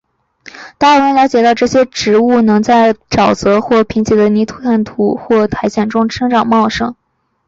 [0.79, 6.95] 达尔文了解到这些植物能在沼泽或贫瘠的泥炭土或苔藓中生长茂盛。